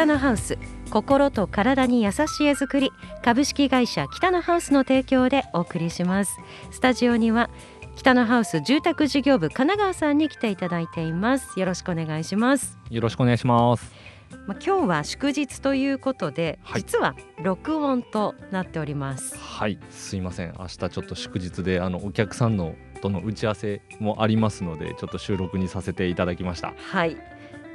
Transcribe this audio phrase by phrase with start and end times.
[0.00, 0.56] 北のハウス
[0.88, 2.90] 心と体に優しい絵作り
[3.22, 6.38] 株式会社北のハウスの提供でお送りします。
[6.70, 7.50] スタジオには
[7.96, 11.60] 北のハウス住宅事業部神奈川さんに来ていただいています。
[11.60, 12.78] よろしくお願いします。
[12.88, 13.92] よろしくお願いします。
[14.46, 16.80] まあ、今日は祝日ということで、はい。
[16.80, 19.36] 実は録音となっております。
[19.36, 19.78] はい。
[19.90, 20.54] すいません。
[20.58, 26.72] 明日ちょっと祝日であのお客さんのとの打ち合わせもありますのでちょっと収録にさせていただきました。
[26.78, 27.18] はい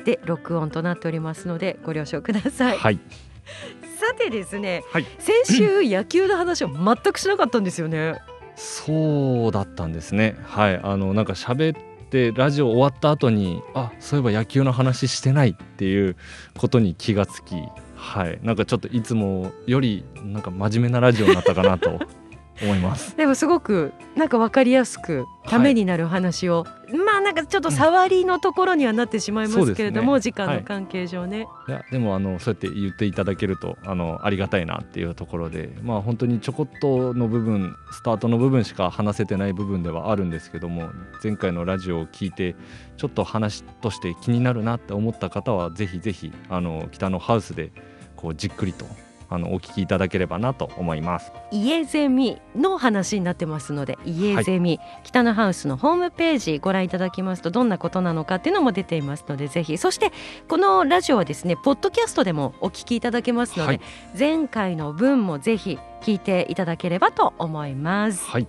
[0.06, 3.00] で録音となっておりますのでご了承ください、はい。
[4.00, 5.06] さてですねはい。
[5.20, 8.22] 先週野球の話を全くしなかったんですよね。
[8.56, 10.38] そうだったんですね。
[10.44, 10.80] はい。
[10.82, 16.16] あのなんか喋ってラジオ終わった後にあそういえば野球の話してないっていう
[16.58, 17.56] ことに気がつき
[17.96, 18.40] はい。
[18.44, 22.00] なんかちょっといつもよりなんか真面目なラジオになったかなと
[22.62, 23.18] 思います。
[23.18, 30.58] でもすごくなんかわかりやすくためになる話を、まあなんかちょっと触りのところにはなってしまいますけれども、そう時間はい。
[30.58, 40.92] の関係上ね、いやでもあのそうやって言っていただけるとあのありがたいなっていうところでまあ本当にちょこっとの部分スタートの部分しか話せてない部分ではあるんですけども
[41.24, 42.56] 前回のラジオを聞いて
[42.98, 47.72] ちょっと話として気になるなって思った方はぜひぜひあの北のハウスで
[48.16, 48.86] こうじっくりと
[49.30, 51.32] あのお聞きいただければなと思います。
[51.52, 60.12] 家ゼミの話になってますので家ゼミ、北のハウスのホームページご覧いただきますとどんなことなのかっていうのも出ていますのでぜひそして
[60.48, 63.82] このラジオはですねポッドキャストでもお聞きいただけますので、はい。
[64.18, 68.26] 前回の分もぜひ聞いていただければと思います。
[68.26, 68.48] はい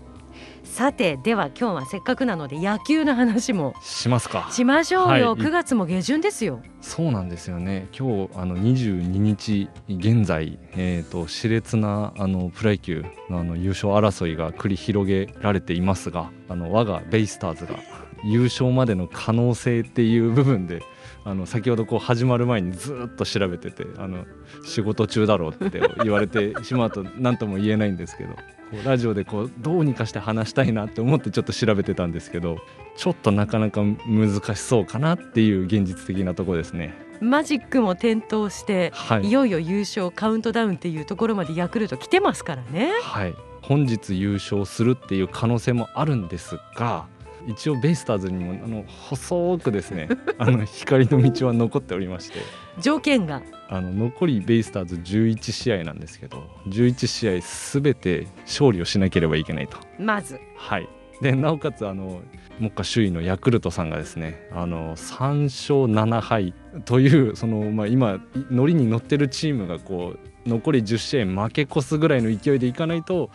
[0.62, 4.48] さてでは今日はせっかくなので野球の話もしますか。
[4.50, 5.40] しましょうよ、はい。
[5.40, 6.60] 9月も下旬ですよ。
[6.80, 7.88] そうなんですよね。
[7.98, 17.78] 今日あの22日現在、えー、と熾烈なあのプロ野球のあの優勝争いが繰り広げられていますがあの我がベイスターズが
[18.24, 20.82] 優勝までの可能性っていう部分で
[21.24, 24.24] あの先ほどこう始まる前にずっと調べててあの
[24.64, 28.30] 仕事中だろうって言われてしまうと何とも言えないんですけど
[28.70, 32.58] こうラジオでこうどうにかして話したいなって思ってちょっと調べてたんですけど
[32.96, 36.94] ちょっとなかなか難しそうかなっていう現実的なところですね。
[37.20, 39.28] マジックも点灯して、はい。
[39.28, 42.92] い、よいよ優勝カウントダウンっていうところまでヤクルト来てますからね。
[43.02, 47.06] はい、本日優勝するっていう可能性もあるんですが
[47.46, 50.08] 一応ベイスターズにもあの細くですね
[50.38, 52.40] あの光の道は残っておりまして
[52.80, 53.42] 条件が。
[53.68, 59.76] あの残りベイスターズ11試合なんですけど11試合すべて勝利をしなければいけないと。
[59.98, 60.38] まず。
[60.56, 60.88] はい。
[61.20, 62.20] でなおかつあの
[62.58, 68.20] 目下首位のヤクルトさんがですねあの3勝7敗というその、まあ、今
[68.50, 70.14] 乗りに乗ってるチームがこ
[70.44, 73.30] う残り10試合負け越すぐらいの勢いでいかないと、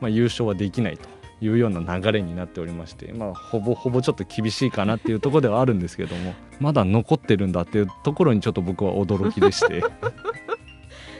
[0.00, 1.08] まあ、優勝はできないと
[1.44, 9.82] いうような流れになっておりまして、まあ、ほぼほぼちょっと厳しいかなっていうところではあるんですけども まだ残ってるんだっていうところにちょっと僕は驚きでして。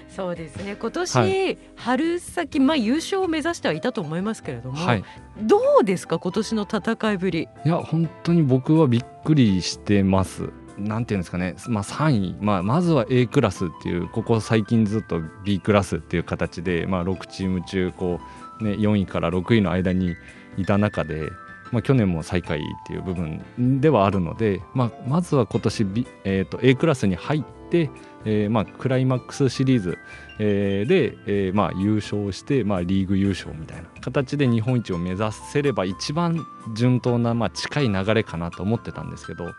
[0.09, 0.77] そうですね。
[0.77, 5.05] 今年、は春先、まあ、優勝を目指してはいたと思いますけれども、はい。
[5.43, 6.21] どうですか？
[6.21, 7.49] 今年の戦いぶり。
[7.65, 10.51] いや本当に僕はびっくりしてます。
[10.79, 18.25] なんていうんですかね、まあ、3位、まあ、まずは A クラスっていうここ最近ずっと B クラスっていう形で、まあ、6チーム中こう、
[18.60, 20.16] ね、4位から6位の間に
[20.56, 21.31] いた中で、
[21.72, 25.87] まあ、去年も最下位っていう部分ではあるので、まあ、まずは今年、
[26.25, 27.91] えー、と A クラスに入って、
[28.25, 29.98] えーまあ、クライマックスシリーズ、
[30.38, 39.54] えーで、えーまあ、優勝して、まあ、リーグ優勝みたいな形で日本一を目指せれば一番順当な、まあ、近い流れかなと思ってたんですけど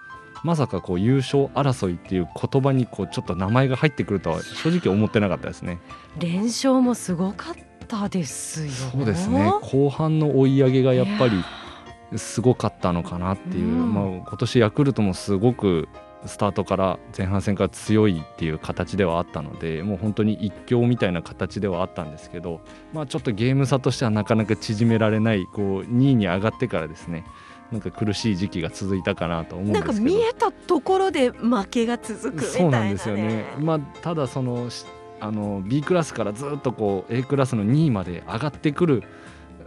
[0.46, 5.80] まさかこう優勝争いっていう言葉にこうちょっと名前が入ってくるとは正直思ってなかったですね。
[6.20, 7.56] 連勝もすごかっ
[7.86, 8.72] たですよ。
[8.92, 9.52] そうですね。
[9.62, 11.44] 後半の追い上げがやっぱり
[12.18, 13.94] すごかったのかなっていう、うん。
[13.94, 15.88] まあ、今年ヤクルトもすごく
[16.26, 22.62] スタートから前半戦から強いっていう形ではあったのでもう本当に一強みたいな形ではあったんですけど、
[22.94, 27.26] まあ、ちょっとゲーム差としてはなかなか縮められないこう2位に上がってからですね
[27.72, 30.14] なんか苦しい時期が続いたかなと思うんでなんすけど。
[30.14, 33.46] か見えたところで負けが続くみたいな、ね、そうなんですよね。
[33.60, 34.86] まあ、ただそのし
[35.20, 39.04] あの B クラスからずっとこう A クラスの2位まで上がってくる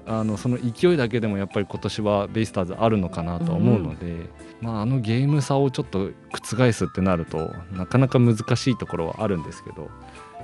[0.09, 4.31] あのその勢いだけでもやっぱり今年はベイスターズあるのかなとは思うので、
[4.62, 9.91] まあ、あのゲーム差をちょっと覆すってなるとなかなか難しいところはあるんですけど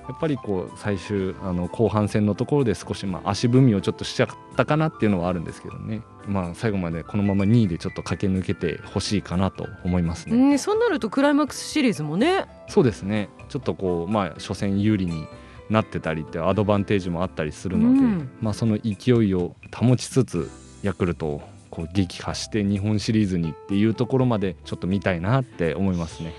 [0.06, 10.36] やっぱりこう最終あの後半戦のところで少しまあ足踏みをちょっとしちゃったかなっていうのはあるんですけどね、まあ、最後までこのまま2位でちょっと駆け抜けてほしいかなと思いますね。
[10.36, 12.44] うん、そうなるとクライマックスシリーズもね。
[12.68, 15.28] そうですねちょっとこうまあ初戦有利に
[15.70, 20.50] なってたりってアドバンテージもあったりするので、うんまあ、その勢いを保ちつつ
[20.82, 26.34] ヤクルトをこう撃破して日本シリーズにっていうところまでちょっと見たいなって思いますね。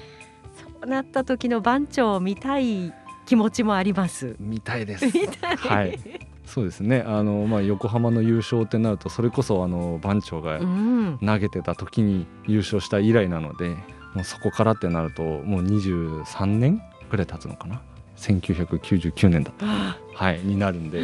[0.58, 2.94] そそうなった時の番長を見たい
[3.26, 4.36] 気持ちもあります。
[4.38, 5.06] 見たいです。
[5.56, 5.98] はい
[6.46, 11.18] そうですねあの、まあ、横浜の優勝ってなるとそれこそあの番長がうん。
[11.26, 13.70] 投げてた時に優勝した以来なので
[14.14, 17.82] もうそこからってなるともう23年ぐらい経つのかな
[18.18, 19.98] ？1999年だった、あ。
[20.14, 21.02] はい、になるんで、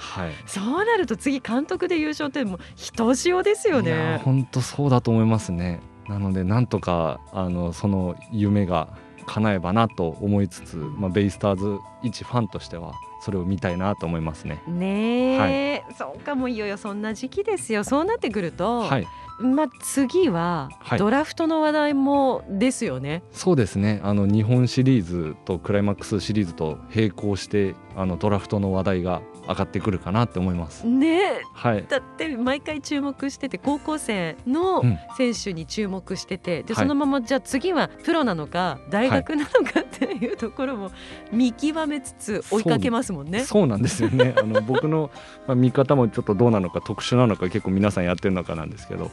[0.00, 4.20] はい、そうなると次監督で優勝ってもうひとしおですよね。
[4.24, 5.80] 本当そうだと思いますね。
[6.08, 8.88] なのでなんとかあのその夢が
[9.26, 14.62] 叶えばなと思いつつ、まあ、ベイスターズ一ファンとしてはそれを見たいなと思いますね。
[14.66, 17.84] ねえ、そうかもいよいよそんな時期ですよ。
[17.84, 19.06] そうなってくると、はい、
[19.40, 23.22] まあ次ははいドラフトの話題もですよね。
[23.32, 30.86] そうですねあの日本シリーズとクライマックスシリーズと並行してあのドラフトの話題が上がってくるかなって思います。
[30.86, 31.20] ね。
[31.20, 34.98] え、はい、だって毎回注目してて高校生のうん。
[35.16, 36.84] 選手に注目してて、ではい。
[36.84, 40.90] そのままじゃあ次はプロなのか大学なのかっていうところも
[41.32, 43.44] 見極めつつ追いかけますもんね。
[43.44, 44.34] そうなんですよね。
[44.38, 45.10] あの僕の、
[45.46, 49.10] まあ、見方もちょっとどうなのか特殊なのか結構皆さんやってるのかなんですけど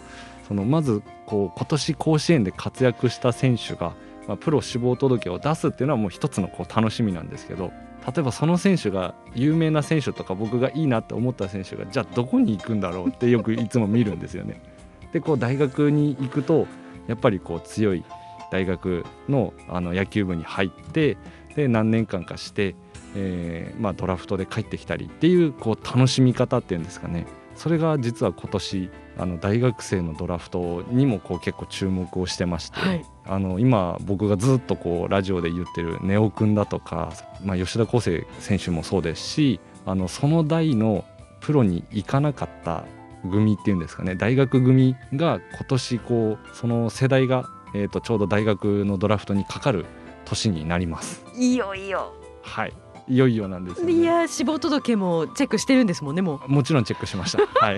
[0.47, 3.93] そのまずこう今年甲子園で活躍した選手が、
[4.27, 7.71] まあ、プロ志望届を出すっていうのはもう一つのこう楽しみなんですけど
[8.07, 14.61] 例えばその選手が有名な選手とか僕がいいなって思った選手がじゃあどこに行くんだろうってよくいつも見るんですよね。
[15.11, 16.67] でこう大学に行くと
[17.07, 18.05] やっぱりこう強い
[18.49, 21.17] 大学のあの野球部に入って
[21.55, 22.75] で何年間かして、
[23.15, 27.25] えーまあ、ドラフトで帰ってきたりっていうこう楽しみ方っていうんですかね。
[27.55, 33.05] それが実は今年あの大学生のドラフトにもこう結構注目をしてまして、はい。
[33.27, 37.11] あの今僕がずっとこうラジオで言ってるネオ君だとか、
[37.43, 41.05] まあ、吉田康生選手もそうですしあのその代の
[41.39, 42.85] プロに行かなかった
[43.29, 49.85] 組っていうんですかね大学組が今年こうその世代が、えー、とちょうど大学のドラフトにかかる
[50.25, 51.23] 年になります。
[51.37, 52.13] いよいよ。
[52.41, 52.73] はい
[53.07, 56.51] いよいよなんですよね、いや志望届もチェックしてるんですもんねもう。
[56.51, 57.45] もちろんチェックしました。
[57.65, 57.77] はい。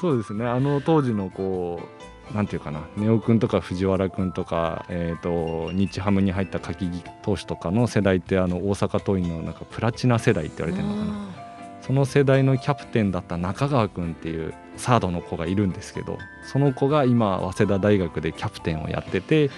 [0.00, 0.46] そうですね。
[0.46, 11.42] あの当時のこうなんていうかな、ネオ君とか藤原君とか、えっ、と日ハムに入った柿木投手とかの世代ってあの大阪桐蔭のなんかプラチナ世代って言われてるのかな。
[11.82, 19.50] その世代のキャプテンだった中川君っていうサードの子がいるんですけど、その子が今早稲田大学でキャプテンをやってて、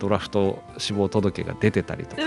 [0.00, 2.22] ドラフト志望届が出てたりとか。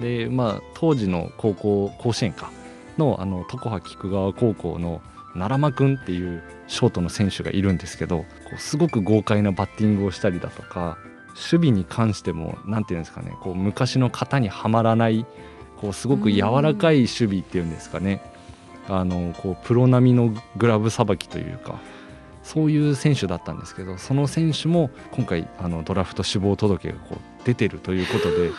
[0.00, 2.50] でまあ当時の高校甲子園か
[2.98, 5.00] のあの常葉菊川高校の
[5.34, 8.24] 奈良間君っていうショートの選手がいるんですけどこ
[8.56, 10.96] うすごく豪快なバッティングをしたりだとか
[11.28, 15.26] 守備に関してもなんていうんですかねこう昔の型にはまらない
[15.80, 18.22] こうすごく柔らかい守備っていうんですかね
[18.88, 21.80] あのこうプロ並みのグラブさばきというか
[22.42, 28.50] そういう選手だったんですけどその選手も今回あのドラフト志望届がこう出てるということで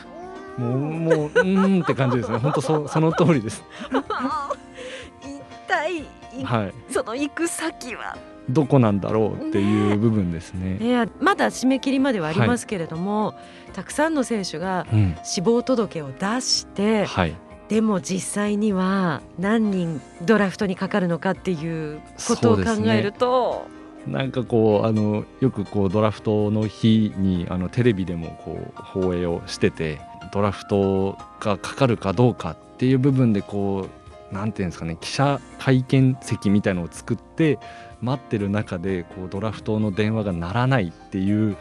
[0.58, 2.38] もうもううーんって感じですね。
[2.38, 3.64] 本当そその通りです。
[5.22, 6.06] 一体、
[6.44, 6.74] はい。
[6.92, 8.18] その行く先は？
[8.50, 10.78] どこなんだろうっていう部分ですね。
[10.86, 13.34] いやまだ締め切りまではありますけれども、
[13.74, 15.16] たくさんの選手がうん。
[15.24, 17.36] 志望届を出してはい。
[17.70, 23.66] でも実際には何人ドラフトにかかるのかっていうことを考えると、
[24.08, 30.00] なんかこうあのよくこうドラフトの日にあのテレビでもこう放映をしてて
[30.32, 37.60] ドラフトがかかるかどうかっていう部分でこう何て言うんですかね記者会見席みたいのを作って
[38.02, 41.58] 待ってる中でこうドラフトの電話が鳴らないっていう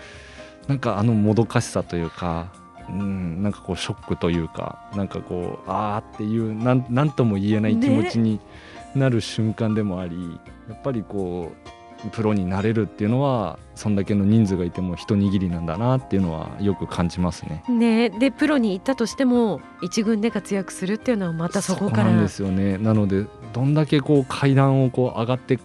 [0.68, 2.52] なんかあのもどかしさというか。
[2.87, 8.40] うん、なんかこうショックというかなんかこうああっていうなんとも言えない気持ちに
[8.94, 17.64] なる瞬間でもあり、やっぱりこうプロになれるっていうのはそんだけの人数がいても一握りなんだなっていうのはよく感じますね。
[17.68, 25.58] ね、でプロに行ったとしても一軍で活躍するっていうのはまたそこからなんですよねなのでどんだけこう階段をこう上がってい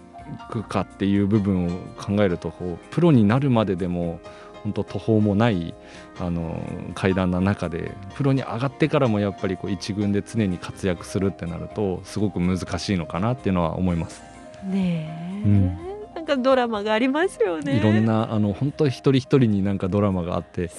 [0.50, 1.70] くかっていう部分を
[2.00, 4.20] 考えるとこうプロになるまででも
[4.62, 5.74] 本当途方もない
[6.18, 6.62] あの
[6.94, 14.22] 階段の中でプロに上がってからもやっぱりこう一軍で常に活躍するってなるとすごく難しいのかなっていうのは思います。
[14.64, 15.48] ねえ、う
[15.86, 15.89] ん
[16.30, 17.78] かドラマがありますよね。
[17.78, 20.70] いろんなあの本当一人一人になんかドラマがあって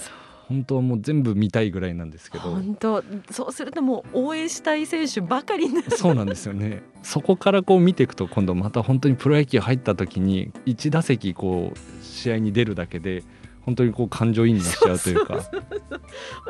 [0.48, 5.92] 本当はもう全部見たいぐらいなんですけど本当そうするともう応援したい選手ばかりになる。
[5.92, 13.24] そうなんですよねそこからこう見ていくと今度また本当にプロ野球入った時に1打席こう試合に出るだけで
[13.66, 15.42] 本当にこう感情移入しちゃうというか。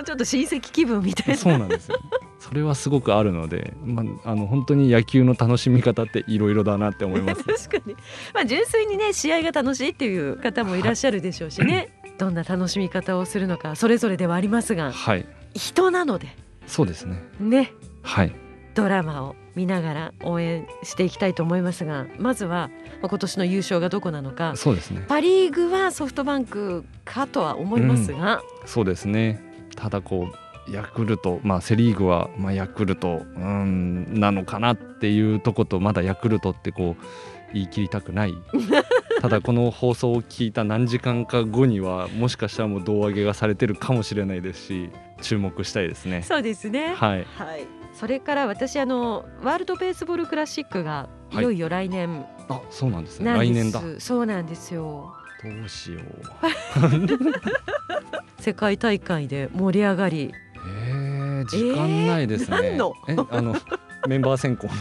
[0.05, 1.37] ちょっと親戚気分みたいな。
[1.37, 1.99] そうなんですよ。
[2.39, 7.43] それはすごくあるので、まあ、あの本当に野球の楽しみ方っていろいろだなって思います。
[7.69, 7.95] 確かに、
[8.33, 11.89] まあ、純粋にね試合が楽しいっていう方もいらっしゃるでしょうしね。
[12.17, 15.25] どんな楽しみ方をするのかそれぞれではありますがはい。
[15.53, 16.35] 人なので。
[16.67, 17.23] そうですね。
[17.39, 17.73] ね。
[18.03, 18.35] はい。
[18.73, 22.69] ドラマを見ながら応援していきたいと思いますがまずは
[23.01, 24.55] まあ今年の優勝がどこなのか。
[24.55, 25.03] そうですね。
[25.07, 29.43] パ・リーグはソフトバンクかとは思いますが、そうですね。
[29.75, 30.27] ただこ
[30.67, 37.03] うヤクルト、まあ、セ・リーグは、まあ、ヤクルトうんなのかなっていうとことまだヤクルトってこう
[37.53, 38.33] 言い切りたくない。
[39.21, 44.89] ただこの放送を聞いた何時間か後にはもしかしたらもう胴上げがされてるかもしれないですし
[45.21, 46.23] 注目したいですね。
[46.23, 46.93] そうですね。
[46.95, 47.80] はい、はい。
[48.01, 53.31] それから私あのワールドベースボールクラシックがいよいよ来年あそうなんですね。
[53.31, 53.79] 来年だ。
[53.79, 55.13] どそうなんですよ。
[55.65, 56.03] うしよう。
[58.41, 60.33] 世界大会で盛り上がり、
[60.79, 63.55] えー、時間ないですね、えーえあの
[64.07, 64.67] メンバー選考。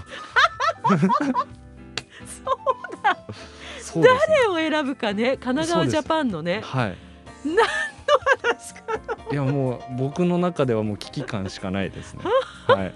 [3.82, 4.14] そうだ。
[4.14, 4.20] ね。
[4.28, 6.62] 誰を選ぶかね、神奈川ジャパンのね。
[6.64, 6.96] はい。
[7.44, 7.89] 何の話か。
[9.32, 12.20] いやもう僕の中ではもう危機感しかないですね。
[12.66, 12.92] はい。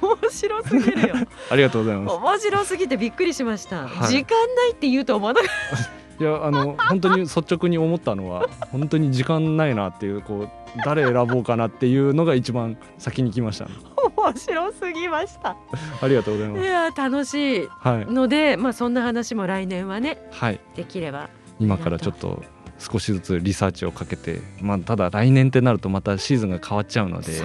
[0.00, 1.14] 面白すぎるよ。
[1.50, 2.14] ありがとうございます。
[2.16, 3.86] 面白すぎてびっくりしました。
[3.86, 10.48] はい時間ないって言うと思わなかっいやあの本当に率直に思ったのは本当に時間ないなっていうこう
[10.84, 13.70] 誰選ぼうかなっていうのが一番先に来ました、ね。
[13.96, 14.22] た。
[14.22, 15.56] 面白すぎました。
[16.02, 16.64] ありがとうございます。
[16.64, 20.60] いや楽しいはいので、まあそんな話も来年はねはい。
[20.74, 21.30] できれば。
[21.60, 22.42] 今からちょっと
[22.78, 27.42] 少しずつリサーチをかけて、まあただ来年ってなるとまたシーズンが変わっちゃうので。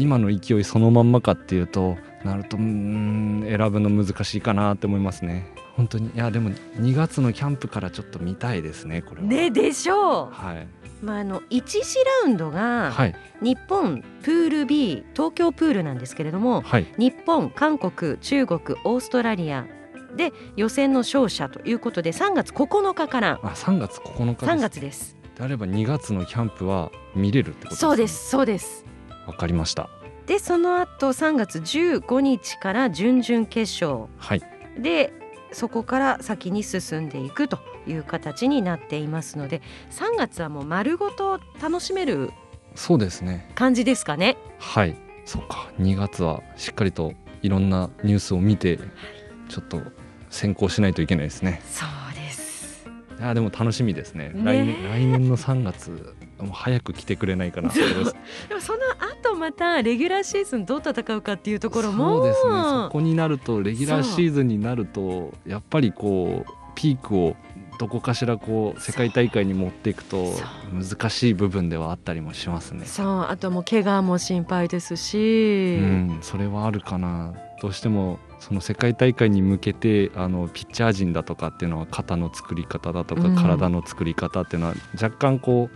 [0.00, 5.46] 今の勢いそのまんまかっていうとなるとうーん選ぶの難しいかなって思いますね。
[5.76, 9.26] 本当にいやでも2月のキャンプからちょっと見たいですねこれは。
[9.26, 10.30] ねでしょう。
[10.32, 10.66] はい。
[11.02, 19.66] まああの一次ラウンドがはい日本プール B 東京プールなんですけれどもはい日本韓国中国オーストラリア
[20.16, 23.40] で予選の勝者ということで3月9日から。
[23.42, 24.44] あ3月9日です。
[24.46, 25.16] 3月です。
[25.36, 27.80] であれば2月のキャンプは見れるってことですね。
[27.80, 28.84] そうですそうです。
[29.26, 29.88] わかりました。
[30.26, 34.06] でその後3月15日から準々決勝。
[34.18, 34.42] はい。
[34.78, 35.12] で
[35.52, 42.30] そこから先に進んでいくという形になっていますので3月はもう丸ごと楽しめる
[42.76, 43.50] そうですね。
[43.54, 44.36] 感じですかね。
[44.58, 44.96] はい。
[45.24, 45.68] そうか。
[45.78, 48.78] 2月はしっかりといろんなニュースを見て
[49.48, 49.82] ちょっと
[50.30, 51.60] 先行しないといけないですね。
[51.70, 52.88] そうです。
[53.18, 54.30] いやでも楽しみですね。
[54.30, 54.42] ね。
[54.44, 62.18] 来年来年の3月もう早く来てくれないかなでもその後またレギュラーシーズンどう戦うかっていうところも。
[62.18, 62.62] そうですね。
[62.62, 67.36] そこになるとレギュラーシーズンになるとやっぱりこうピークを
[67.78, 70.44] どこかしらこう世界大会に持っていくとそ
[70.96, 72.86] 難しい部分ではあったりもしますね。
[72.86, 73.26] そう。
[73.28, 83.36] あともう怪我も心配ですし、うん、それはあるかなどうしてもその世界大会に向けてあのピッチャー陣だとかっていうのは肩の作り方だとか、うん。
[83.36, 85.68] 体の作り方っていうのは若干こ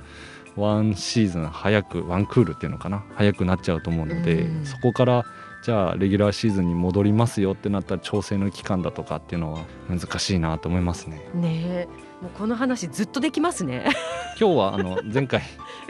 [0.57, 4.65] うワンシーズン早くワンクールっていうのかな早くなっちゃうと思うので、うん。
[4.65, 5.25] そこから
[5.63, 11.27] じゃあレギュラーシーズンに戻りますよってなったら調整の期間だとかっていうのは難しいなと思いますね。
[11.35, 11.89] ねえ。
[12.23, 13.85] もうこの話ずっとできますね。
[14.41, 15.43] 今日はあの前回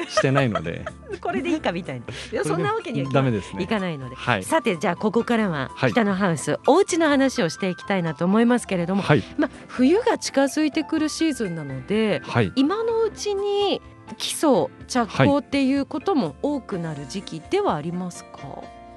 [0.08, 0.84] してないので。
[1.20, 2.06] これでいいかみたいな。
[2.32, 3.12] いやそんなわけにはい
[3.66, 3.98] かない。
[3.98, 4.42] ので、はい。
[4.42, 5.92] さてじゃあここからははい。
[5.92, 9.22] 北のハウス、お家の話をしていきたいなと思いますけれども、はい。
[9.38, 12.52] まあ、冬が近づいてくるシーズンなのではい。
[12.56, 13.80] 今のうちに
[14.18, 18.30] 基礎着工っていうことも多くなる時期ではありますか、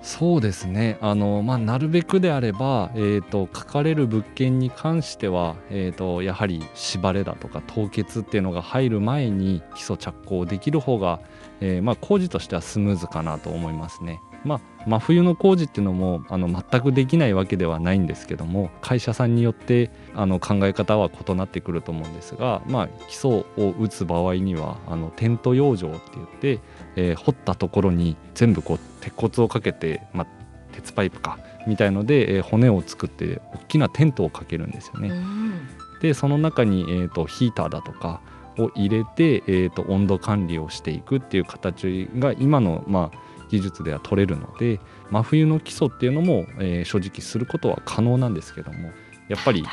[0.07, 11.19] そうですねあの、まあ、なるべくであれば、えー、と書かれる物件に関しては、えー、とやはり縛れだとか凍結っていうのが入る前に基礎着工できる方が、
[11.59, 14.21] えーまあ、工事としてはスムーズかなと思いますね。
[14.45, 26.59] まあ、真冬の工事っていうのもあの全くできないわけではないんですけども会社さんによってあの考え方は異なってくると思うんですが、まあ、基礎を打つ場合にはあのテント養生って言って、
[26.97, 30.27] えー掘ったところに全部こう鉄骨をかけて、まあ、
[30.73, 35.09] 鉄パイプかみたいので、えー骨を作って大きなテントをかけるんですよね。
[35.09, 35.67] うん
[36.01, 38.21] でその中に、えー、とヒーターだとか
[38.59, 43.17] を入れて、えー、と温度管理をしていくっていう形が今の、まあ、
[43.49, 48.91] 技術では取れるので真冬の基礎っていうのも、えー正直することは可能なんですけども
[49.27, 49.65] やっぱり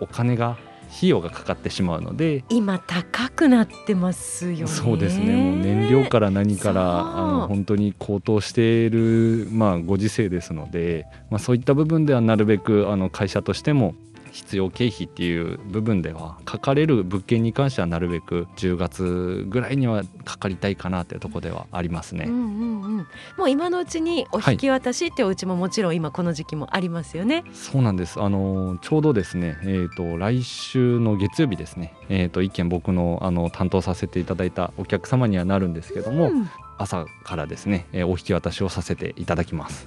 [0.00, 0.56] お金が
[0.96, 2.44] 費用がかかってしまうので。
[2.48, 4.66] 今高くなってますよね。
[4.66, 5.36] そうですね。
[5.36, 13.94] もう燃料から何からあの本当に高騰している、まあ、ご時世ですので、まあ、そういった部分ではなるべくあの会社としても
[14.34, 22.24] 必要経費っていう部分ではかかれる物件に関してはなるべく10月ぐらいにはかかりたいかなっていうところではありますね。
[22.26, 23.06] うんうんうん、
[23.38, 27.36] もう今のうちにお引き渡しってお家ももちろん今この時期もありますよね。
[27.36, 28.20] はい、そうなんです。
[28.20, 31.94] あのちょうどですね、えっ、ー、と来週の月曜日ですね。
[32.08, 39.86] えっ、ー、と一件僕のあの担当させていただいたお客様にはなるんですけども、うん、朝からですね、えー、お引き渡しをさせていただきます。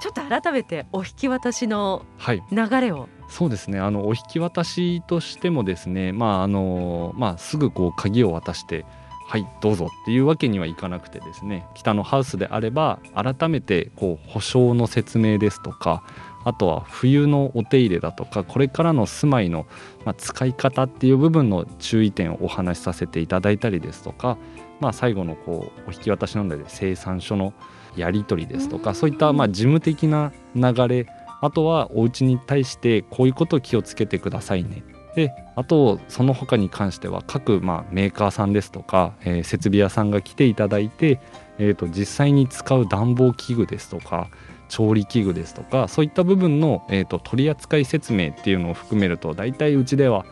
[0.00, 2.04] ちょっと改めてお引き渡しの
[2.50, 3.78] 流れを、はい、そうですね。
[3.78, 8.84] あのお引き渡しとしてもですね、まああのまあ、すぐこう鍵を渡して
[9.28, 16.04] はいどうぞっていうわけにはいかなくてですね北のハウスであれば改めてこう保証の説明ですとか
[16.44, 19.66] あとは冬のお手入れだとかこれからの住まいの、
[20.04, 24.38] ま使い方っていう部分の注意点をお話しさせていただいたりですとか、
[24.78, 27.52] まあ、最後のこうお引き渡しので生産書の
[27.96, 31.06] やり取りですとかそういったまあ事務的な流れ
[31.40, 34.82] あとはお家に対してこういうことを気をつけてくださいね。
[35.14, 41.20] であとその他に関しては各まあメーカーさんですとか、えー、設備屋さんが来ていただいて、
[41.58, 44.28] えー、と実際に使う暖房器具ですとか
[44.68, 50.26] 調理器具ですとかそういった部分の、えー、と取扱説明っていうのを含めると大体うちでは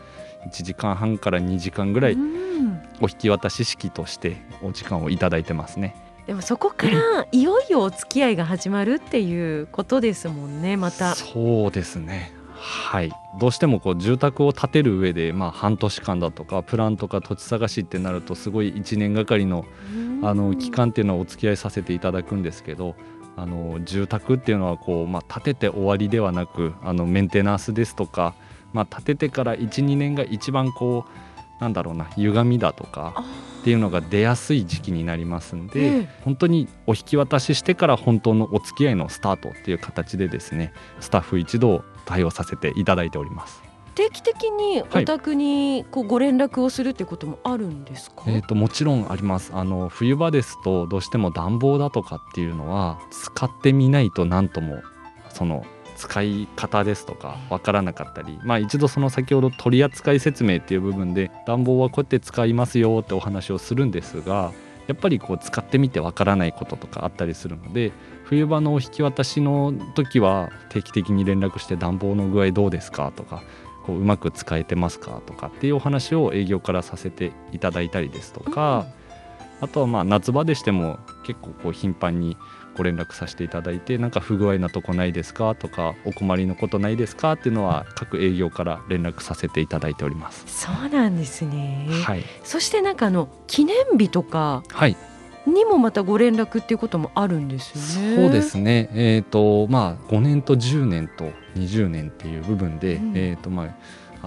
[0.47, 2.17] 1時間半から2時間ぐらい
[3.01, 5.95] お引き渡し式としてお時間をいただいてますね。
[6.27, 11.15] でもそこからいよいよお付き合いが始まるっていうことですもんねまた。
[11.15, 12.33] そうですね。
[12.55, 13.11] はい。
[13.39, 19.65] どうしてもこう住宅を建てる上で、まあ、半年間だとかプランとか土地探しってなるとすごい1年がかりの
[20.23, 22.95] あの期間っていうのはお付き合いさせていただくんですけど
[23.35, 28.33] あの住宅っていうのはこう、まあ、建てて終わりではなくあのメンテナンスですとか、
[28.73, 31.24] まあ、建ててから12年が一番こう
[31.59, 33.23] なんだろうな歪みだとか
[33.61, 43.63] っていうのが出やすい時期になりますんで、うん、本当にお引き渡ししてから本当のお付き合いのスタートっていう形でですねスタッフ一同対応させていただいております。
[43.95, 49.51] 定期的にお宅にこうご連絡をするってこともあるんですか、はい、えーと、もちろんあります。
[49.55, 54.83] あの冬場ですとどうしても暖房だとかっていうのは使ってみないと何とも
[55.29, 64.53] その使い方ですとか分からなかったり、まあ、一度その先ほど取扱説明っていう部分で暖房はこうやって使いますよってお話をするんですが
[64.87, 67.91] やっぱりこう使ってみて分からないこととかあったりするので
[68.23, 73.43] 冬場のお引き渡しの時は定期的に連絡して暖房の具合どうですかとか
[73.85, 78.87] こううまく使えてますかとかっていうお話を営業からさせていただいたりですとか、
[79.61, 82.35] あとはまあ夏場でしても結構こう頻繁に
[82.75, 85.55] ご連絡させていただいてなんか不具合なとこないですか？
[85.55, 87.33] とかお困りのことないですか？
[87.33, 90.43] っていうのは各営業から連絡させていただいております。
[90.47, 94.95] そうなんですね、はい、そしてなんかあの記念日とかはい。
[95.47, 98.15] にもまたご連絡っていうこともあるんですよね。
[98.15, 98.89] そうですね。
[98.93, 103.75] えっ、ー、とまあ5年と10年と20年っていう部分で、うん、えっ、とまあ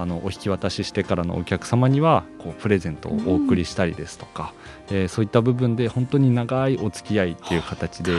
[0.01, 8.13] あのお引き渡ししてからのお客様にはこうプレゼントをお送りしたりですとか、うん、えー、そういった部分で本当に長いお付き合いっていう形で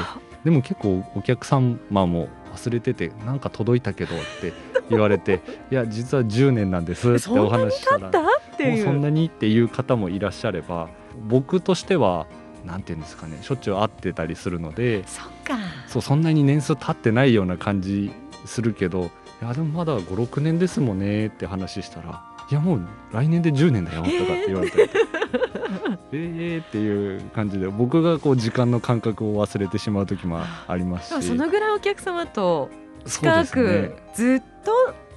[0.44, 4.54] でも結構お客様も忘れててなんか届いたけどって
[4.90, 8.28] 言われて いや実は10年なんですってお話したらも
[8.76, 10.90] うそんなにっていう方もいらっしゃれば
[11.28, 12.28] 僕としては
[12.66, 15.58] なんていうんですかねしょっちゅう会ってたりするのでそっか。
[15.88, 18.12] そうそんなに年数経ってないような感じ
[18.46, 24.90] するけどいやでもまだ56年ですもんねって話したらいやもう来年で10年だよとかって言われて、えー、
[26.12, 31.28] えっていう感じで僕がこう時間の感覚を忘れてしまう時もありますし。
[31.28, 32.70] そのぐらいお客様と
[33.06, 34.72] 近くずっと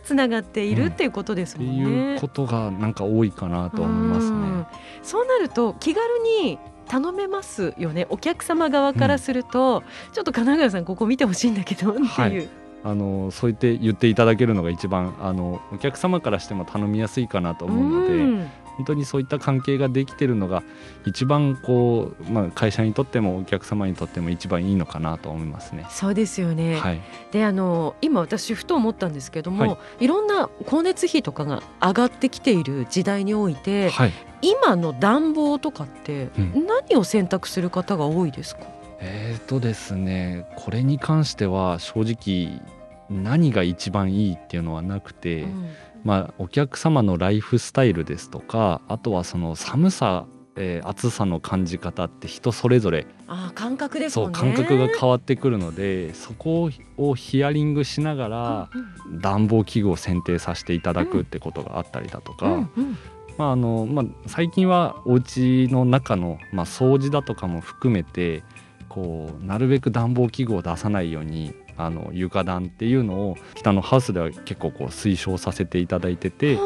[0.05, 1.85] つながっているっていうことですもんね。
[1.85, 4.37] うん、っていうことがなんか多いかなと思いますね。
[4.37, 4.67] う
[5.03, 6.05] そうなると気軽
[6.43, 8.07] に頼めますよね。
[8.11, 12.49] お客様側からすると、うん、ちょっと神奈川さんここ見てほしいんだけどっていう、はい、
[12.85, 20.63] あのそう言って言っていただけるのが一番あのお客様からしても頼みやすいかなと思うので、うん、本当にそういった関係ができてるのが
[21.05, 25.87] 一番こう、まあ、会社にとってもお客様にとっても一番いいのかなと思いますね。
[25.91, 27.01] そうですよね、はい、
[27.33, 38.69] であの今私ふと思ったんですけども、はい、いろんな光熱費とかが上がってきている時代において、はい、今の暖房とかって何を選択する方が多いですか、うん、
[39.01, 42.61] えーとですねこれに関しては正直
[43.11, 45.69] 何が一番いいっていうのはなくて、うん
[46.05, 58.71] まあ、お客様のライフスタイルですとかあとはその寒さ、えー、暑さの感じ方って人それぞれあ感覚です、ね、そう感覚が変わってくるのでそこをヒアリングしながら
[59.21, 62.99] 暖房器具を選定させていただくってことがあったりだとか、うんうん。
[63.39, 68.43] まああのまあ、最近はお家の中の、まあ、掃除だとかも含めて
[68.89, 76.59] こうなるべく暖房器具を出さないようにあの床暖っていうのを北のハウスでは結構こう推奨させていただいてて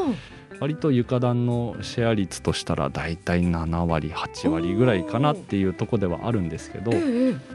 [0.61, 6.93] 割と床暖のシェア率としたら大体7割8割ぐらいかなっていうとこではあるんですけど、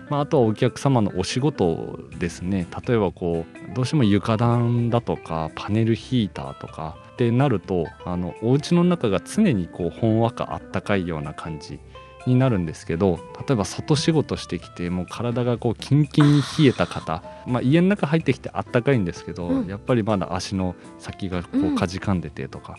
[0.09, 2.67] まあ、あとはお客様のお仕事ですね。
[2.85, 11.79] 例えばこうどうしても床暖だとかパネルヒーターとかってなるとあのお家の中が常にこうほんわかあったかいような感じ
[12.27, 22.75] になるんですけど例えば外仕事してきてもう体がこうキンキンに冷えた方、まあ、家の中入ってきてあったかいんですけど、うん、やっぱりまだ足の先がこうかじかんでてとか、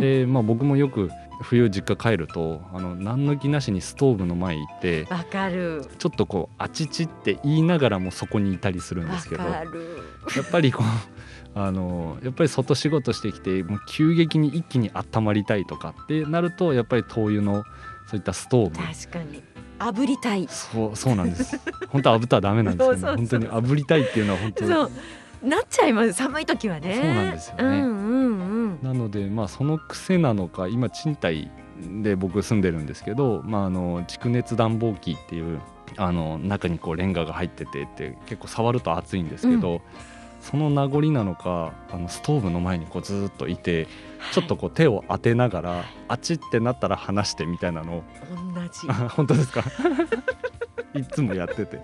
[0.00, 1.10] で、まあ、僕もよく
[1.42, 5.84] 冬実家帰るとあの何の気なしにストーブの前行ってわかる。
[5.98, 9.64] ちょっとこうあちちって言いながらもそこにいたりするんですけどやっ
[10.50, 17.64] ぱりこうあのやっぱり外仕事してきてもう急激に一気に温まりたいとかってなるとやっぱり灯油の
[18.12, 18.76] そういったストーブ。
[18.76, 19.42] 確かに。
[19.78, 20.46] 炙りたい。
[20.50, 21.58] そうそうなんです。
[21.88, 24.90] 本当は炙ったらダメなんですけど、 ね、本当に炙りたいっていうのは本当そう。
[25.48, 26.12] なっちゃいます。
[26.12, 26.94] 寒い時はね。
[26.94, 35.58] そうなんですよね、うんうんうん、なのでまあその癖なのか今賃貸で僕住んでるんですけど、まあ、あの蓄熱暖房機っていう
[35.96, 39.80] あの中にこうレンガが入っててって結構触ると熱いんですけど、うん。
[40.42, 43.86] その名残なのかあのストーブの前にこうずっといて、
[44.30, 48.02] ちょっとこう手を当てながらあっちってなったら離してみたいなのを。
[48.54, 48.86] 同じ。
[49.08, 49.62] 本当ですか？
[50.94, 51.80] いつもやってて。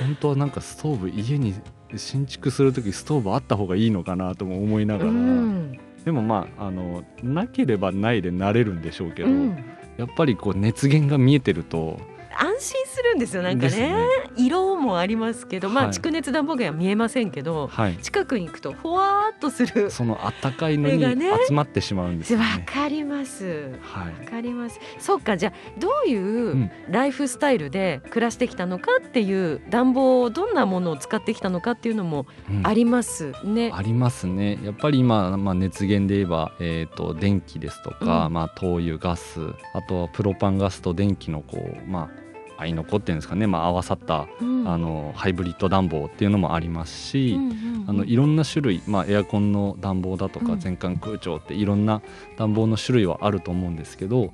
[0.00, 1.54] 本当はなんかストーブ家に
[1.96, 9.64] 新築する時ストーブあった方がいいのかなとも思いながら、うん、でもまああのなければないでなれるんでしょうけど、うん、
[9.96, 11.98] やっぱりこう熱源が見えてると
[12.38, 19.90] 安心するんですよなんかね、ね、色もありますけど、まあ、はい、蓄熱暖房機は見えませんけど、はい、近くに行くとほわっとする。
[19.90, 21.02] その暖かいのに
[21.48, 23.72] 集まってしまうんですわ、ね、かります。
[23.94, 24.80] わ、はい、かります。
[24.98, 32.26] そうかじゃあどういうライフスタイルで暮らしてきたのかっていう暖房をどんなものを使ってきたのかっていうのも
[32.62, 34.58] ありますね、うん、ありますね。
[34.62, 39.40] やっぱり今、まあ、熱源で言えば、えーと、電気ですとか、うん、まあ、灯油ガス
[39.74, 42.19] あとはプロパンガスと電気のこうまあ
[42.60, 52.02] 合いの子ってんですかね、まあ、合わさった、うん、あのハイブリッド暖房っていうのもありますし、うんうんうん、あのいろんな種類、まあ、エアコンの暖房だとか全館空調っていろんな
[52.36, 54.32] 暖房の種類はあると思うんですけど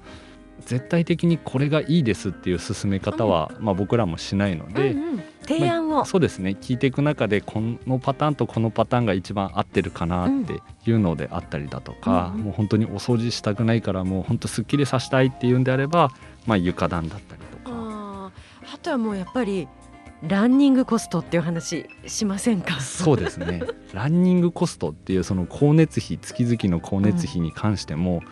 [0.61, 6.57] 絶対的にこれがいいですっていう進め方は、まあ、僕らもしないので、うんうん、提案を、まあ、そうですね。
[6.61, 16.11] 聞いていく中でこのパターンとこのパターンが一番合ってるかなっていうのであったりだとか、うん、もう本当にお掃除したくないからもう本当すっきりさせたいっていうんであれば、
[16.47, 17.43] まあ、床暖だったり
[18.72, 19.68] あとはもうやっぱり
[20.26, 22.81] ランニングコストっていう話しませんか？
[22.81, 23.62] そうですね。
[23.92, 28.22] ランニングコストっていうその光熱費月々の光熱費に関しても、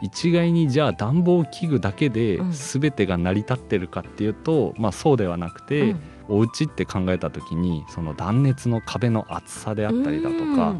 [0.00, 10.76] うん、一概にじゃあ暖房器具だけで全てが成り立ってるかっていうと、うん、まあそうではなくて、うん、お家って考えた時にその断熱の壁の厚さであったりだとか、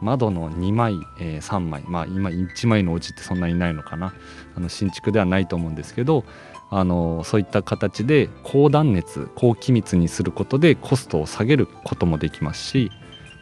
[0.00, 4.14] 窓の2枚、えー、3枚まあ今1枚のお家ってそんなにないのかな。
[4.56, 6.24] あの新築ではないと思うんですけど
[6.70, 12.90] あのそういった形で高断熱高気密にすることでコストを下げることもできますし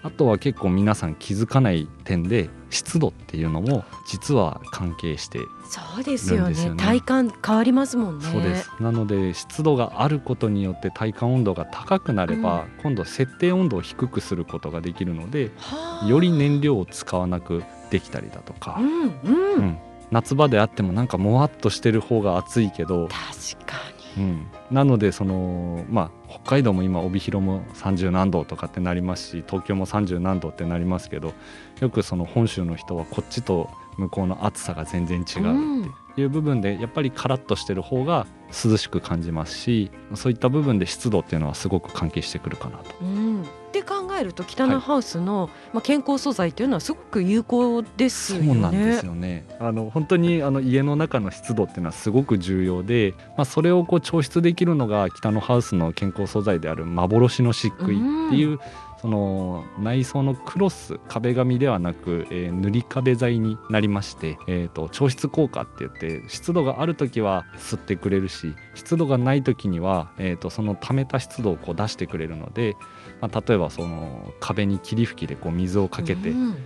[0.02, 6.74] あとは結構皆さん気づかない点で湿度っていうのも実は関係してそうですよね。
[6.78, 8.24] 体感変わりますもんね。
[8.24, 8.70] そうです。
[8.80, 15.50] なので湿度があることによって体感温度が高くなれば、うん、今度設定温度を低くすることができるので
[16.06, 19.54] より燃料を使わなくできたりだとか、うんうん。
[19.56, 19.78] うん、
[20.10, 23.76] 夏場であってもなんかもわっとしてる方が暑いけど確か
[24.16, 31.34] に、うん、なのでそのまあ北海道も今帯広も30何度とかってなりますし東京も30何度ってなりますけど
[31.80, 42.94] よくその本州の人はこっちと向こうの暑さが全然違うっていう部分でやっぱりカラッとしてる方が涼しく感じますしそういった部分で湿度っていうのはすごく関係してくるかなと。
[43.02, 48.46] うんって考えると北のハウスの、まあ、健康素材というのはすごく有効ですよね。
[48.46, 58.60] そうなんですよねあの本当にあの家の中の湿度っていうのはすごく重要で、まあ、それをこう抽出できるのが北のハウスの健康素材である幻の漆喰っていう、うん
[59.00, 72.76] その内装のクロス壁紙ではなく、えー、塗り壁材になりまして、えーと、調湿効果って言って湿度がある時は吸ってくれるし湿度がない時には、えーと、その溜めた湿度をこう出してくれるので、
[73.20, 76.56] まあ、例えばその壁に霧吹きでこう水をかけて、うん。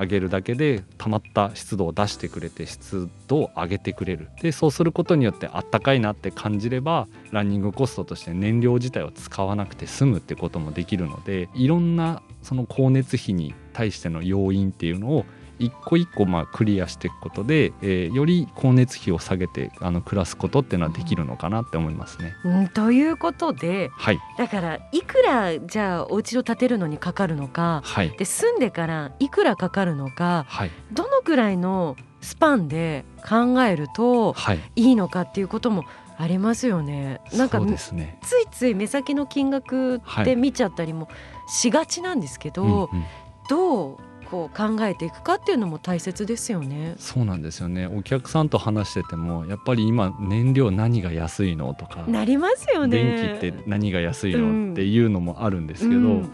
[0.00, 4.28] 上げるだけで溜まった湿度を出してくれて湿度を上げてくれる。
[4.42, 15.26] でそうすることによってあったかいなって感じればランニングコストとして燃料自体を使わなくて済むってこともできるのでいろんなその光熱費に対しての要因っていうのを
[15.60, 22.34] 一個一個まあクリアしていくことで、えーより光熱費を下げてあの暮らすことっていうのはできるのかなって思いますね。
[22.44, 35.84] うん、ということではいだからいくらじゃあお家を建てるのにかかるのかはいで住んでからいくらかかるのかはいどのくらいのスパンで考えるとはいいいのかっていうことも
[36.18, 37.20] ありますよね。
[37.32, 38.18] なんかそうですね。
[38.22, 41.08] ついつい目先の金額で見ちゃったりも
[41.48, 43.04] しがちなんですけど、うんうん
[43.50, 43.96] どう
[44.30, 46.94] こう考えていくかっていうのも大切ですよね。
[46.98, 53.02] そうなんですよねお客さんと話しててもやっぱり今燃料何が安いのとかなりますよね。
[53.02, 56.32] 電気って何が安いうんのっていうのもあるんですけど、うん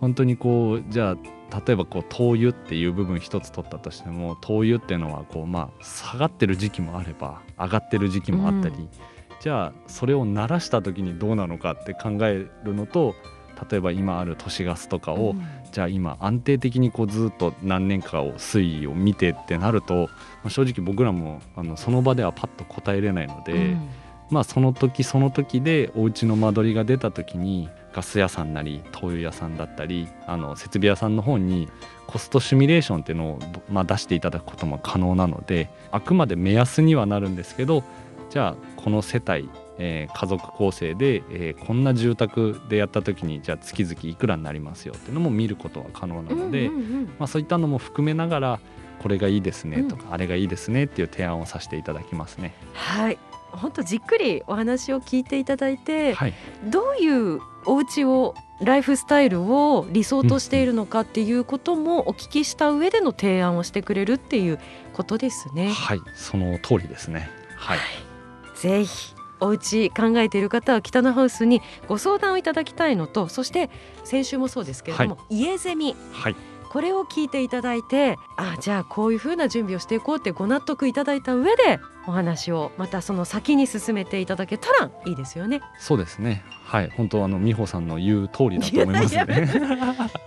[0.00, 8.88] 本当にこうじゃあ例えばこう灯油っていう部分一つ取ったとしても灯油っていうのはこうまあ下がってる時期もあれば上がってる時期もあったり、うん
[9.40, 13.14] じゃあそれを鳴らした時にどうなのかって考えるのと
[13.70, 15.42] 例えば今ある都市ガスとかを、うん。
[15.72, 20.08] じゃあ今安定的にこうずっと何年かを推移を見てってなると、
[20.42, 23.90] まあ、正直僕らもあのその場ではパッと答えれないので、うん。
[24.30, 31.68] まあその時その時でお家の間取りが出た時にガス屋さんなり灯油屋さんだったりあの設備屋さんの方に
[32.06, 37.82] コストシミュレーションっていうのを、まあ、出していただくことも可能なのであくまで目安にはなるんですけど
[38.30, 39.48] じゃあこの世帯、
[39.80, 48.60] えー家族構成で、えーこんな住宅でやった時にじゃあ月々いくらになりますよっていうのも見ることは可能なので、うんうんうんまあ、そういったのも含めながら
[49.00, 52.54] これがいいですねとか、あれがいいですねっていう提案をさせていただきますね。
[52.74, 53.18] はい。
[53.52, 64.58] 本当じっくりお話を聞いていただいて、はい、どういうお家をライフスタイルを理想としているのかっていうこともお聞きした上での提案をしてくれるっていう
[64.92, 65.72] ことですね。
[65.72, 67.28] はい、その通りですね。
[67.56, 67.78] はい、
[68.54, 73.70] ぜひお家考えている方は北のハウスにご相談をいただきたいのとそして
[74.04, 75.96] 先週もそうですけれども、家ゼミ。
[76.12, 76.36] はい、
[76.70, 85.60] これを聞いていただいてあじゃあこういうふうな準備をしていこうってご納得いただいた上でお話をまたその先に進めていただけたらいいですよね。
[85.78, 86.44] そうですね。
[86.64, 89.48] はい、本当あの美穂さんの言う通りだと思いますね。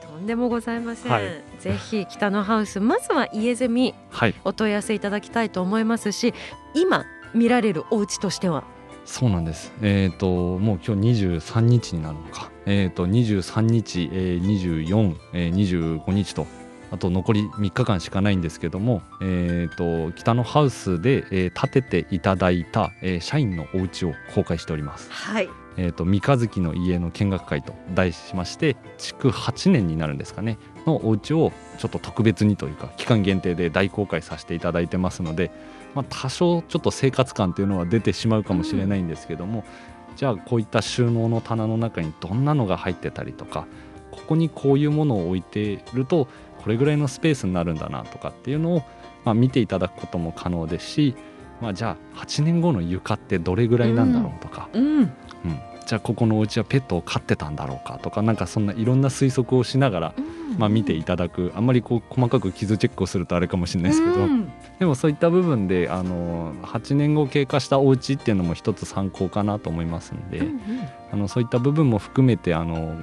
[0.01, 1.43] とんでもございません、はい。
[1.59, 6.33] ぜひ北のハウスまずは家ゼミはい、お問い合わせいただきたいと思いますし
[6.73, 8.63] 今見られるお家としては？
[9.05, 9.71] そうなんです。
[9.81, 12.49] えっ、ともう今日23日になるのか。
[12.65, 16.47] えっ、と23日、えー、24、えー、25日と。
[16.91, 25.11] あと残り3日間しかないんですけども、えー、と北のハウスで、えー建てていただいた、えー社員のお家を公開しております。
[25.11, 35.51] はいえー、と三日月の家の見学会と題しまして築8年になるんですかねのお家をちょっと特別にというか期間限定で大公開させていただいてますので、
[35.95, 39.63] まあ、多少ちょっと生活感というのは出てしまうかもしれないんですけども、
[40.15, 43.65] じゃあこういった収納の棚の中にどんなのが入ってたりとか
[44.11, 46.27] ここにこういうものを置いてると
[46.61, 48.83] これぐらいのスペースになるんだなとかっていうのを、
[49.25, 51.15] まあ、見ていただくことも可能ですし、
[51.61, 54.97] まあ、じゃあ8年後の床ってどれぐらいなんだろうとか、うん。
[54.97, 55.09] うん、
[55.85, 60.13] じゃあここのお家はペットを飼ってたんだろうかとかなんかそんないろんな推測をしながら、
[60.57, 61.51] まあ、見ていただく。
[61.55, 64.51] あんまりこう細かく傷チェックをするとあれかもしれないですけど、うん。
[64.79, 70.47] でもそういった部分であの8年後経過したお家っていうのも一つ参考かなと思いますので、
[71.11, 72.95] あのそういった部分も含めてあの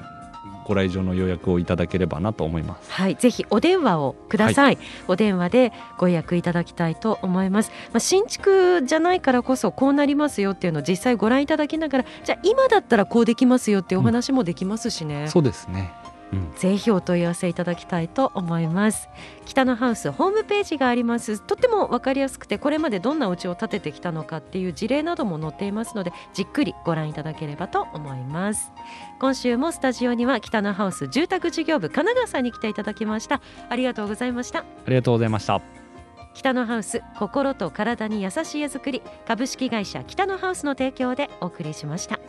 [0.70, 2.92] ご来場の予約をいただければなと思います。
[2.92, 4.78] はい、ぜひお電話をください、
[5.08, 15.92] お電話でご予約いただきたいと思います、まあ、新築じゃないからこそこうなりますよっていうのを実際ご覧いただきながらじゃあ今だったらこうできますよっていうお話もできますしね、そうですね、
[16.32, 19.08] うん、ぜひお問い合わせいただきたいと思います。
[19.46, 21.40] 北のハウスホームページがあります。
[21.40, 28.72] とってもわかりやすくてこれまでどんなお家を建ててきたのかっていう事例なども載っていますのでじっくりご覧いただければと思います。
[29.18, 33.40] 今週もスタジオには北のハウス住宅事業部神奈川さんに来ていただきました。
[33.68, 34.60] ありがとうございました。
[34.60, 35.80] ありがとうございました。
[36.34, 42.20] 北のハウス心と体に優しい家づくり株式会社北のハウスの提供でお送りしました